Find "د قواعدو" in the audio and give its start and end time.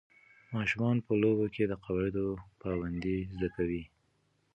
1.67-2.27